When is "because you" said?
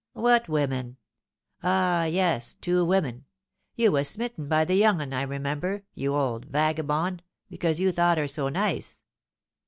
7.51-7.91